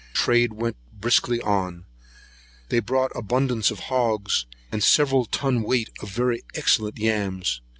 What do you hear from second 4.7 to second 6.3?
and several ton weight of